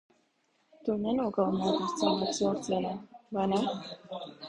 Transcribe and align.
Tu 0.87 0.95
nenogalināji 1.03 1.77
tos 1.83 1.95
cilvēkus 2.01 2.43
vilcienā, 2.49 2.99
vai 3.39 3.49
ne? 3.57 3.65